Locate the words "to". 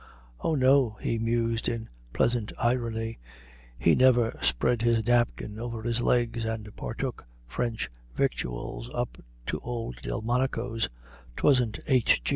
9.45-9.59